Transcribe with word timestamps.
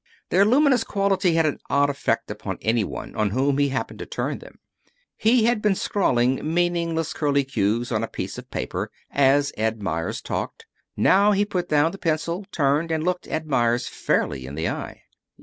Their 0.31 0.45
luminous 0.45 0.83
quality 0.83 1.35
had 1.35 1.45
an 1.45 1.59
odd 1.69 1.91
effect 1.91 2.31
upon 2.31 2.57
any 2.63 2.83
one 2.83 3.15
on 3.15 3.29
whom 3.29 3.59
he 3.59 3.69
happened 3.69 3.99
to 3.99 4.05
turn 4.07 4.39
them. 4.39 4.57
He 5.15 5.43
had 5.45 5.61
been 5.61 5.75
scrawling 5.75 6.39
meaningless 6.41 7.13
curlycues 7.13 7.91
on 7.91 8.03
a 8.03 8.07
piece 8.07 8.39
of 8.39 8.49
paper 8.49 8.89
as 9.11 9.53
Ed 9.57 9.83
Meyers 9.83 10.19
talked. 10.19 10.65
Now 10.97 11.33
he 11.33 11.45
put 11.45 11.69
down 11.69 11.91
the 11.91 11.99
pencil, 11.99 12.47
turned, 12.51 12.89
and 12.91 13.03
looked 13.03 13.27
Ed 13.27 13.45
Meyers 13.45 13.87
fairly 13.87 14.47
in 14.47 14.55
the 14.55 14.69
eye. 14.69 15.03